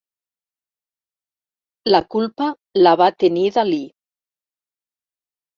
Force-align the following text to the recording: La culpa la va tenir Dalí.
La 1.95 2.01
culpa 2.15 2.49
la 2.87 2.95
va 3.03 3.11
tenir 3.25 3.45
Dalí. 3.59 3.81